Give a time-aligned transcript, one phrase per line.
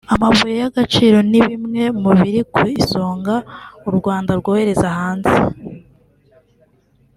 [0.13, 3.35] amabuye y’agaciro ni bimwe mu biri ku isonga
[3.89, 5.33] u Rwanda rwohereza hanze